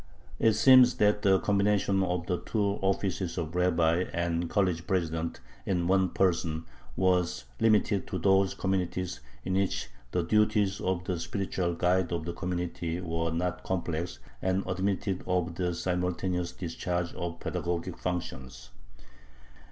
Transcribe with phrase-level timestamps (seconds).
[0.39, 5.85] It seems that the combination of the two offices of rabbi and college president in
[5.85, 12.11] one person was limited to those communities in which the duties of the spiritual guide
[12.11, 18.71] of the community were not complex, and admitted of the simultaneous discharge of pedagogic functions.